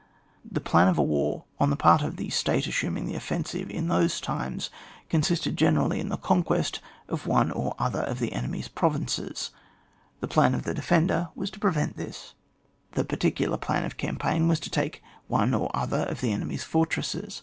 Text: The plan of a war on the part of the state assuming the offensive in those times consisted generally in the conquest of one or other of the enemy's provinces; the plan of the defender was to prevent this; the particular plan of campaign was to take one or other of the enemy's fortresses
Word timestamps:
The 0.43 0.59
plan 0.59 0.87
of 0.87 0.97
a 0.97 1.03
war 1.03 1.43
on 1.59 1.69
the 1.69 1.75
part 1.75 2.01
of 2.01 2.15
the 2.15 2.31
state 2.31 2.65
assuming 2.65 3.05
the 3.05 3.13
offensive 3.13 3.69
in 3.69 3.87
those 3.87 4.19
times 4.19 4.71
consisted 5.09 5.55
generally 5.55 5.99
in 5.99 6.09
the 6.09 6.17
conquest 6.17 6.79
of 7.07 7.27
one 7.27 7.51
or 7.51 7.75
other 7.77 8.01
of 8.01 8.17
the 8.17 8.33
enemy's 8.33 8.67
provinces; 8.67 9.51
the 10.19 10.27
plan 10.27 10.55
of 10.55 10.63
the 10.63 10.73
defender 10.73 11.29
was 11.35 11.51
to 11.51 11.59
prevent 11.59 11.97
this; 11.97 12.33
the 12.93 13.05
particular 13.05 13.57
plan 13.57 13.85
of 13.85 13.97
campaign 13.97 14.47
was 14.47 14.59
to 14.61 14.71
take 14.71 15.03
one 15.27 15.53
or 15.53 15.69
other 15.71 16.01
of 16.05 16.19
the 16.19 16.33
enemy's 16.33 16.63
fortresses 16.63 17.39